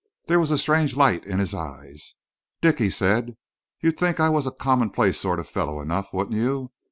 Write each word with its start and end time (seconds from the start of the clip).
There 0.25 0.39
was 0.39 0.49
a 0.49 0.57
strange 0.57 0.97
light 0.97 1.25
in 1.27 1.37
his 1.37 1.53
eyes. 1.53 2.15
"Dick," 2.59 2.79
he 2.79 2.89
said, 2.89 3.37
"you'd 3.81 3.99
think 3.99 4.19
I 4.19 4.29
was 4.29 4.47
a 4.47 4.51
commonplace 4.51 5.19
sort 5.19 5.39
of 5.39 5.47
fellow 5.47 5.79
enough, 5.79 6.11
wouldn't 6.11 6.37
you? 6.37 6.71